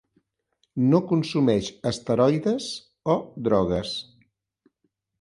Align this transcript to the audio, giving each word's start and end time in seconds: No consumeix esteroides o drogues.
No 0.93 1.01
consumeix 1.11 1.69
esteroides 1.91 2.73
o 3.17 3.19
drogues. 3.49 3.97